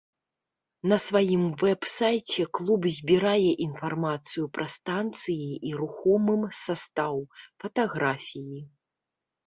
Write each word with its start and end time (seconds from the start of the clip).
На 0.93 0.97
сваім 1.07 1.43
вэб-сайце 1.63 2.41
клуб 2.61 2.81
збірае 2.97 3.51
інфармацыю 3.67 4.45
пра 4.59 4.67
станцыі 4.79 5.49
і 5.71 5.79
рухомым 5.85 6.41
састаў, 6.65 7.15
фатаграфіі. 7.65 8.59